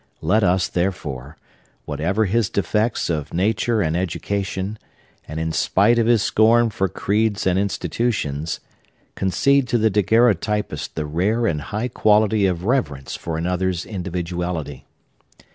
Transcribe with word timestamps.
Let 0.23 0.43
us, 0.43 0.67
therefore,—whatever 0.67 2.25
his 2.25 2.49
defects 2.49 3.07
of 3.11 3.35
nature 3.35 3.81
and 3.83 3.95
education, 3.95 4.79
and 5.27 5.39
in 5.39 5.51
spite 5.51 5.99
of 5.99 6.07
his 6.07 6.23
scorn 6.23 6.71
for 6.71 6.89
creeds 6.89 7.45
and 7.45 7.59
institutions,—concede 7.59 9.67
to 9.67 9.77
the 9.77 9.91
daguerreotypist 9.91 10.95
the 10.95 11.05
rare 11.05 11.45
and 11.45 11.61
high 11.61 11.87
quality 11.87 12.47
of 12.47 12.63
reverence 12.65 13.15
for 13.15 13.37
another's 13.37 13.85
individuality. 13.85 14.85